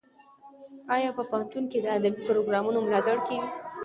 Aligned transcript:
ایا 0.95 1.09
په 1.17 1.23
پوهنتون 1.29 1.63
کې 1.71 1.79
د 1.81 1.85
ادبي 1.97 2.21
پروګرامونو 2.29 2.79
ملاتړ 2.85 3.17
کیږي؟ 3.27 3.49